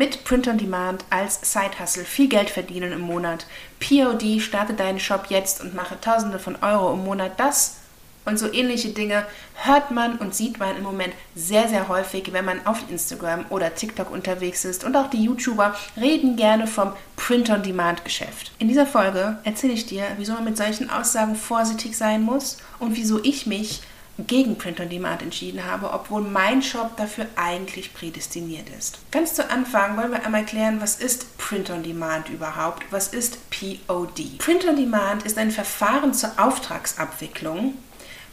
[0.00, 3.44] Mit Print on Demand als Side-Hustle viel Geld verdienen im Monat.
[3.80, 7.38] POD, starte deinen Shop jetzt und mache Tausende von Euro im Monat.
[7.38, 7.76] Das
[8.24, 9.26] und so ähnliche Dinge
[9.56, 13.74] hört man und sieht man im Moment sehr, sehr häufig, wenn man auf Instagram oder
[13.74, 14.84] TikTok unterwegs ist.
[14.84, 18.52] Und auch die YouTuber reden gerne vom Print-on-Demand-Geschäft.
[18.58, 22.96] In dieser Folge erzähle ich dir, wieso man mit solchen Aussagen vorsichtig sein muss und
[22.96, 23.82] wieso ich mich
[24.26, 28.98] gegen Print on Demand entschieden habe, obwohl mein Shop dafür eigentlich prädestiniert ist.
[29.10, 32.84] Ganz zu Anfang wollen wir einmal klären, was ist Print on Demand überhaupt?
[32.90, 34.38] Was ist POD?
[34.38, 37.74] Print on Demand ist ein Verfahren zur Auftragsabwicklung,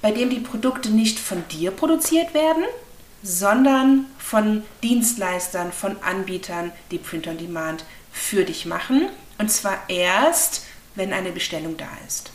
[0.02, 2.64] bei dem die Produkte nicht von dir produziert werden,
[3.24, 9.10] sondern von Dienstleistern, von Anbietern, die Print on Demand für dich machen.
[9.38, 10.64] Und zwar erst,
[10.96, 12.32] wenn eine Bestellung da ist.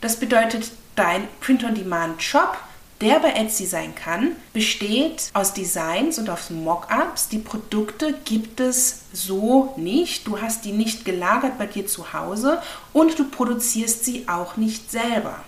[0.00, 2.56] Das bedeutet, dein Print-on-Demand-Shop,
[3.00, 7.28] der bei Etsy sein kann, besteht aus Designs und aus Mockups.
[7.28, 10.26] Die Produkte gibt es so nicht.
[10.26, 14.90] Du hast die nicht gelagert bei dir zu Hause und du produzierst sie auch nicht
[14.90, 15.40] selber.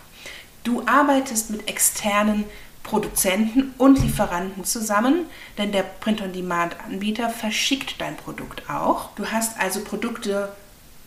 [0.65, 2.45] Du arbeitest mit externen
[2.83, 5.27] Produzenten und Lieferanten zusammen,
[5.59, 9.11] denn der Print-on-Demand-Anbieter verschickt dein Produkt auch.
[9.17, 10.53] Du hast also Produkte,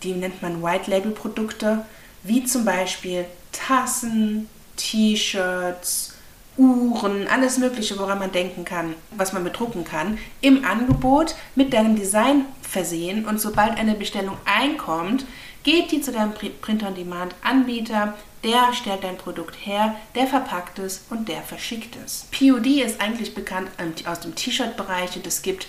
[0.04, 1.86] die nennt man White-Label-Produkte,
[2.24, 3.26] wie zum Beispiel
[3.68, 6.14] Tassen, T-Shirts,
[6.58, 11.96] Uhren, alles Mögliche, woran man denken kann, was man bedrucken kann, im Angebot mit deinem
[11.96, 13.26] Design versehen.
[13.26, 15.26] Und sobald eine Bestellung einkommt,
[15.64, 21.42] geht die zu deinem Print-on-Demand-Anbieter, der stellt dein Produkt her, der verpackt es und der
[21.42, 22.28] verschickt es.
[22.32, 23.70] POD ist eigentlich bekannt
[24.06, 25.68] aus dem T-Shirt-Bereich und es gibt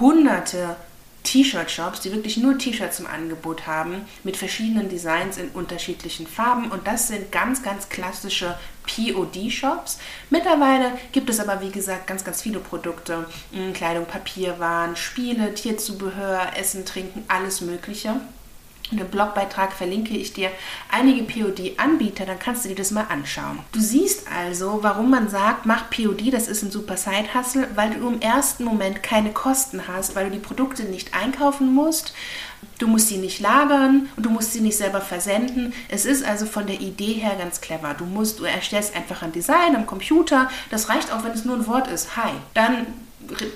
[0.00, 0.76] hunderte
[1.32, 6.70] T-Shirt-Shops, die wirklich nur T-Shirts im Angebot haben, mit verschiedenen Designs in unterschiedlichen Farben.
[6.70, 9.98] Und das sind ganz, ganz klassische POD-Shops.
[10.28, 13.24] Mittlerweile gibt es aber, wie gesagt, ganz, ganz viele Produkte.
[13.52, 18.20] Hm, Kleidung, Papierwaren, Spiele, Tierzubehör, Essen, Trinken, alles Mögliche.
[18.92, 20.50] In dem Blogbeitrag verlinke ich dir
[20.90, 23.58] einige POD-Anbieter, dann kannst du dir das mal anschauen.
[23.72, 28.06] Du siehst also, warum man sagt, mach POD, das ist ein super Side-Hustle, weil du
[28.06, 32.12] im ersten Moment keine Kosten hast, weil du die Produkte nicht einkaufen musst,
[32.78, 35.72] du musst sie nicht lagern und du musst sie nicht selber versenden.
[35.88, 37.94] Es ist also von der Idee her ganz clever.
[37.94, 41.56] Du musst, du erstellst einfach ein Design am Computer, das reicht auch, wenn es nur
[41.56, 42.14] ein Wort ist.
[42.18, 42.32] Hi.
[42.52, 42.86] Dann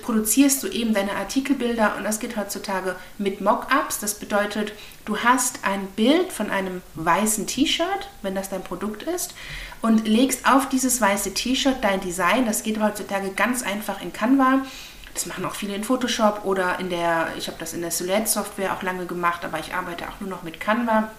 [0.01, 3.99] produzierst du eben deine Artikelbilder und das geht heutzutage mit Mockups.
[3.99, 4.73] Das bedeutet,
[5.05, 9.33] du hast ein Bild von einem weißen T-Shirt, wenn das dein Produkt ist,
[9.81, 12.45] und legst auf dieses weiße T-Shirt dein Design.
[12.45, 14.65] Das geht heutzutage ganz einfach in Canva.
[15.13, 18.27] Das machen auch viele in Photoshop oder in der, ich habe das in der Silhouette
[18.27, 21.09] Software auch lange gemacht, aber ich arbeite auch nur noch mit Canva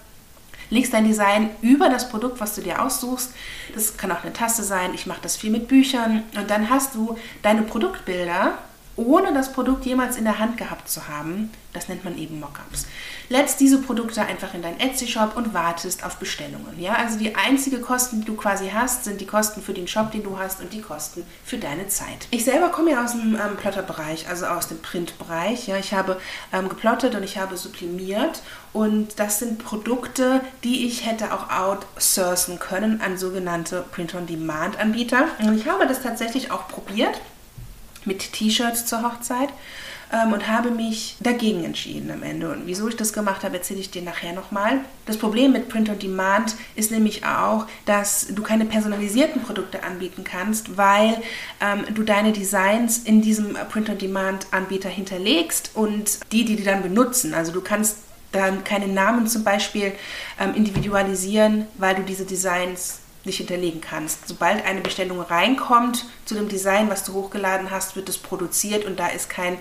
[0.69, 3.33] legst dein Design über das Produkt, was du dir aussuchst.
[3.73, 4.93] Das kann auch eine Tasse sein.
[4.93, 6.23] Ich mache das viel mit Büchern.
[6.35, 8.57] Und dann hast du deine Produktbilder,
[8.99, 11.51] ohne das Produkt jemals in der Hand gehabt zu haben.
[11.73, 12.85] Das nennt man eben Mockups
[13.29, 16.79] lädst diese Produkte einfach in deinen Etsy-Shop und wartest auf Bestellungen.
[16.79, 20.11] Ja, also die einzige Kosten, die du quasi hast, sind die Kosten für den Shop,
[20.11, 22.27] den du hast und die Kosten für deine Zeit.
[22.31, 25.67] Ich selber komme ja aus dem ähm, Plotter-Bereich, also aus dem Print-Bereich.
[25.67, 26.19] Ja, ich habe
[26.51, 28.41] ähm, geplottet und ich habe sublimiert
[28.73, 35.25] und das sind Produkte, die ich hätte auch outsourcen können an sogenannte Print-on-Demand-Anbieter.
[35.43, 37.21] Und ich habe das tatsächlich auch probiert
[38.05, 39.49] mit T-Shirts zur Hochzeit
[40.11, 42.49] ähm, und habe mich dagegen entschieden am Ende.
[42.51, 44.79] Und wieso ich das gemacht habe, erzähle ich dir nachher nochmal.
[45.05, 50.23] Das Problem mit Print on Demand ist nämlich auch, dass du keine personalisierten Produkte anbieten
[50.23, 51.21] kannst, weil
[51.61, 56.63] ähm, du deine Designs in diesem Print on Demand Anbieter hinterlegst und die, die die
[56.63, 57.33] dann benutzen.
[57.33, 57.97] Also du kannst
[58.31, 59.91] dann keine Namen zum Beispiel
[60.39, 64.27] ähm, individualisieren, weil du diese Designs nicht hinterlegen kannst.
[64.27, 68.99] Sobald eine Bestellung reinkommt zu dem Design, was du hochgeladen hast, wird es produziert und
[68.99, 69.57] da ist kein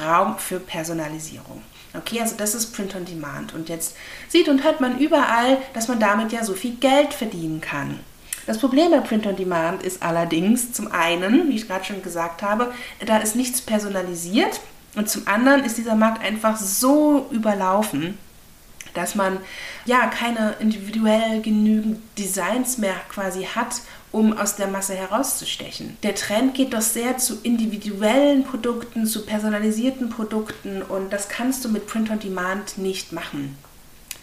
[0.00, 1.62] Raum für Personalisierung.
[1.96, 3.54] Okay, also das ist Print on Demand.
[3.54, 3.96] Und jetzt
[4.28, 8.00] sieht und hört man überall, dass man damit ja so viel Geld verdienen kann.
[8.46, 12.42] Das Problem bei Print on Demand ist allerdings zum einen, wie ich gerade schon gesagt
[12.42, 12.74] habe,
[13.06, 14.60] da ist nichts personalisiert
[14.96, 18.18] und zum anderen ist dieser Markt einfach so überlaufen,
[18.94, 19.38] dass man
[19.84, 23.82] ja keine individuell genügend Designs mehr quasi hat,
[24.12, 25.96] um aus der Masse herauszustechen.
[26.02, 31.68] Der Trend geht doch sehr zu individuellen Produkten, zu personalisierten Produkten und das kannst du
[31.68, 33.58] mit Print on Demand nicht machen.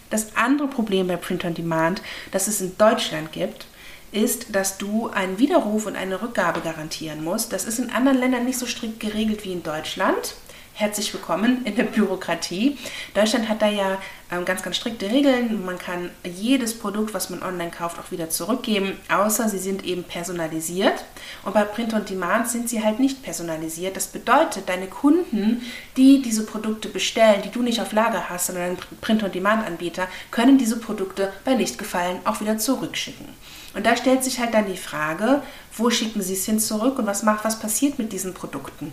[0.08, 3.66] Das andere Problem bei Print on Demand, das es in Deutschland gibt,
[4.12, 7.52] ist, dass du einen Widerruf und eine Rückgabe garantieren musst.
[7.52, 10.34] Das ist in anderen Ländern nicht so strikt geregelt wie in Deutschland.
[10.74, 12.78] Herzlich willkommen in der Bürokratie.
[13.14, 13.98] Deutschland hat da ja
[14.30, 15.64] ähm, ganz, ganz strikte Regeln.
[15.64, 20.02] Man kann jedes Produkt, was man online kauft, auch wieder zurückgeben, außer sie sind eben
[20.02, 21.04] personalisiert.
[21.44, 23.96] Und bei Print on Demand sind sie halt nicht personalisiert.
[23.96, 25.62] Das bedeutet, deine Kunden,
[25.96, 29.66] die diese Produkte bestellen, die du nicht auf Lager hast, sondern ein Print on Demand
[29.66, 33.28] Anbieter, können diese Produkte bei Lichtgefallen auch wieder zurückschicken.
[33.74, 35.42] Und da stellt sich halt dann die Frage,
[35.76, 38.92] wo schicken sie es hin zurück und was macht, was passiert mit diesen Produkten?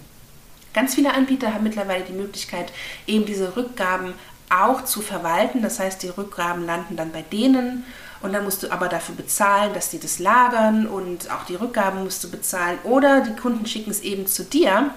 [0.74, 2.72] Ganz viele Anbieter haben mittlerweile die Möglichkeit,
[3.08, 4.14] eben diese Rückgaben
[4.50, 5.62] auch zu verwalten.
[5.62, 7.86] Das heißt, die Rückgaben landen dann bei denen
[8.22, 12.04] und dann musst du aber dafür bezahlen, dass die das lagern und auch die Rückgaben
[12.04, 14.92] musst du bezahlen oder die Kunden schicken es eben zu dir.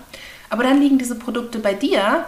[0.51, 2.27] Aber dann liegen diese Produkte bei dir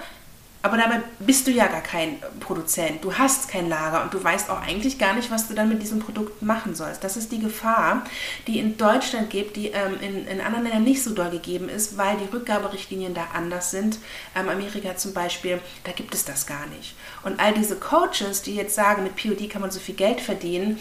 [0.65, 3.05] aber dabei bist du ja gar kein Produzent.
[3.05, 5.83] Du hast kein Lager und du weißt auch eigentlich gar nicht, was du dann mit
[5.83, 7.05] diesem Produkt machen sollst.
[7.05, 8.07] Das ist die Gefahr,
[8.47, 11.99] die in Deutschland gibt, die ähm, in, in anderen Ländern nicht so doll gegeben ist,
[11.99, 13.99] weil die Rückgaberichtlinien da anders sind.
[14.35, 16.95] Ähm, Amerika zum Beispiel, da gibt es das gar nicht.
[17.25, 20.79] Und all diese Coaches, die jetzt sagen, mit POD kann man so viel Geld verdienen,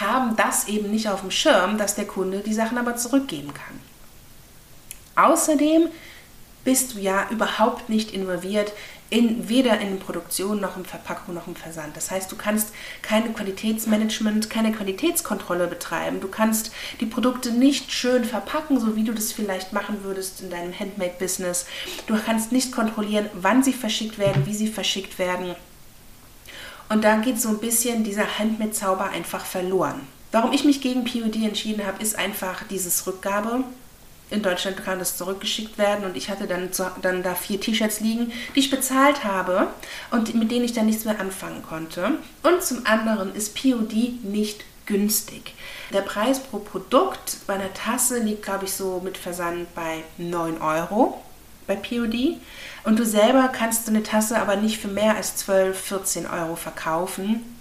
[0.00, 3.80] haben das eben nicht auf dem Schirm, dass der Kunde die Sachen aber zurückgeben kann.
[5.16, 5.88] Außerdem
[6.64, 8.72] bist du ja überhaupt nicht involviert
[9.14, 11.96] in, weder in Produktion noch in Verpackung noch im Versand.
[11.96, 12.70] Das heißt, du kannst
[13.00, 16.20] keine Qualitätsmanagement, keine Qualitätskontrolle betreiben.
[16.20, 20.50] Du kannst die Produkte nicht schön verpacken, so wie du das vielleicht machen würdest in
[20.50, 21.66] deinem Handmade-Business.
[22.08, 25.54] Du kannst nicht kontrollieren, wann sie verschickt werden, wie sie verschickt werden.
[26.88, 30.00] Und da geht so ein bisschen dieser Handmade-Zauber einfach verloren.
[30.32, 33.62] Warum ich mich gegen POD entschieden habe, ist einfach dieses Rückgabe
[34.30, 36.70] in Deutschland kann das zurückgeschickt werden und ich hatte dann,
[37.02, 39.68] dann da vier T-Shirts liegen, die ich bezahlt habe
[40.10, 42.12] und mit denen ich dann nichts mehr anfangen konnte.
[42.42, 45.54] Und zum anderen ist POD nicht günstig.
[45.92, 50.60] Der Preis pro Produkt bei einer Tasse liegt, glaube ich, so mit Versand bei 9
[50.60, 51.22] Euro
[51.66, 52.38] bei POD.
[52.84, 56.56] Und du selber kannst so eine Tasse aber nicht für mehr als 12, 14 Euro
[56.56, 57.53] verkaufen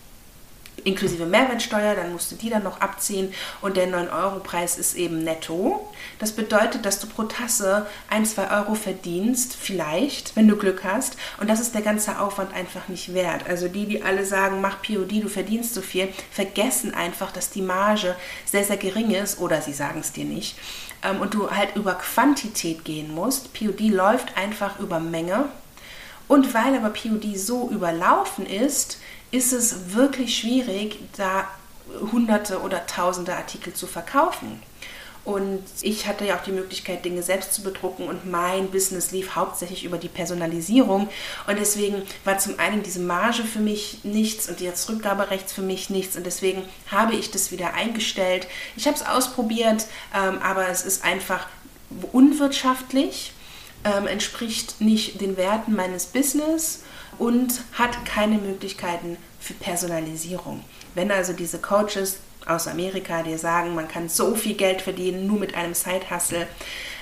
[0.83, 5.87] inklusive Mehrwertsteuer, dann musst du die dann noch abziehen und der 9-Euro-Preis ist eben netto.
[6.19, 11.17] Das bedeutet, dass du pro Tasse 1, 2 Euro verdienst, vielleicht, wenn du Glück hast
[11.39, 13.47] und das ist der ganze Aufwand einfach nicht wert.
[13.47, 17.61] Also die, die alle sagen, mach POD, du verdienst so viel, vergessen einfach, dass die
[17.61, 18.15] Marge
[18.45, 20.55] sehr, sehr gering ist oder sie sagen es dir nicht
[21.03, 23.53] ähm, und du halt über Quantität gehen musst.
[23.53, 25.45] POD läuft einfach über Menge
[26.27, 28.99] und weil aber POD so überlaufen ist,
[29.33, 31.47] ist es wirklich schwierig, da
[32.11, 34.61] hunderte oder tausende Artikel zu verkaufen.
[35.25, 39.35] Und ich hatte ja auch die Möglichkeit, Dinge selbst zu bedrucken und mein Business lief
[39.35, 41.09] hauptsächlich über die Personalisierung.
[41.47, 45.89] Und deswegen war zum einen diese Marge für mich nichts und das Rückgaberecht für mich
[45.89, 46.15] nichts.
[46.15, 48.47] Und deswegen habe ich das wieder eingestellt.
[48.75, 51.47] Ich habe es ausprobiert, ähm, aber es ist einfach
[52.11, 53.31] unwirtschaftlich,
[53.83, 56.83] ähm, entspricht nicht den Werten meines Business
[57.17, 60.63] und hat keine Möglichkeiten für Personalisierung.
[60.95, 65.39] Wenn also diese Coaches aus Amerika dir sagen, man kann so viel Geld verdienen nur
[65.39, 66.41] mit einem Side-Hustle,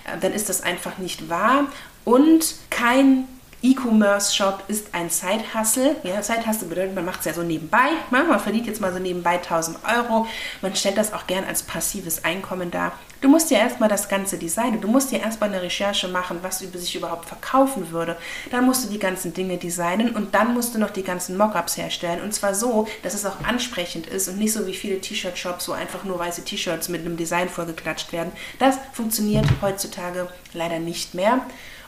[0.05, 1.67] äh, dann ist das einfach nicht wahr
[2.03, 3.27] und kein
[3.63, 5.97] E-Commerce-Shop ist ein Side-Hustle.
[6.03, 7.89] Ja, Side-Hustle bedeutet, man macht es ja so nebenbei.
[8.09, 8.23] Ne?
[8.23, 10.25] Man verdient jetzt mal so nebenbei 1000 Euro.
[10.61, 12.93] Man stellt das auch gern als passives Einkommen dar.
[13.21, 14.81] Du musst ja erstmal das Ganze designen.
[14.81, 18.17] Du musst ja erstmal eine Recherche machen, was über sich überhaupt verkaufen würde.
[18.49, 21.77] Dann musst du die ganzen Dinge designen und dann musst du noch die ganzen Mockups
[21.77, 22.21] herstellen.
[22.21, 25.73] Und zwar so, dass es auch ansprechend ist und nicht so wie viele T-Shirt-Shops, wo
[25.73, 28.31] einfach nur weiße T-Shirts mit einem Design vorgeklatscht werden.
[28.57, 31.41] Das funktioniert heutzutage leider nicht mehr.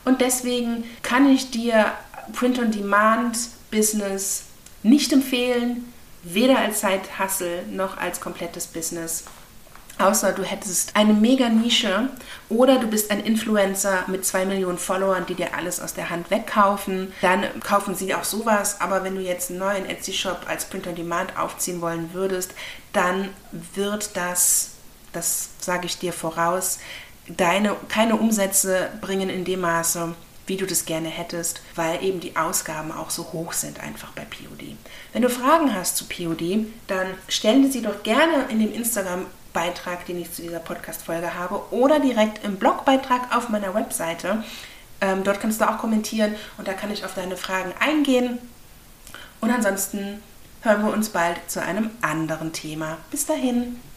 [0.06, 1.92] Und deswegen kann ich dir
[2.34, 4.44] Print-on-Demand-Business
[4.84, 9.24] nicht empfehlen, weder als Side-Hustle noch als komplettes Business.
[10.00, 12.10] Außer du hättest eine mega Nische
[12.50, 16.32] oder du bist ein Influencer mit zwei Millionen Followern, die dir alles aus der Hand
[16.32, 17.14] wegkaufen.
[17.22, 18.82] Dann kaufen sie auch sowas.
[18.82, 22.56] Aber wenn du jetzt einen neuen Etsy-Shop als Print on Demand aufziehen wollen würdest,
[22.92, 24.72] dann wird das,
[25.12, 26.80] das sage ich dir voraus,
[27.28, 30.14] deine, keine Umsätze bringen in dem Maße,
[30.46, 34.24] wie du das gerne hättest, weil eben die Ausgaben auch so hoch sind einfach bei
[34.26, 34.76] POD.
[35.14, 40.22] Wenn du Fragen hast zu POD, dann stellen sie doch gerne in dem Instagram-Beitrag, den
[40.22, 44.44] ich zu dieser Podcast-Folge habe, oder direkt im Blogbeitrag auf meiner Webseite.
[45.00, 48.40] Ähm, dort kannst du auch kommentieren und da kann ich auf deine Fragen eingehen.
[49.40, 50.22] Und ansonsten
[50.62, 52.98] hören wir uns bald zu einem anderen Thema.
[53.12, 53.80] Bis dahin.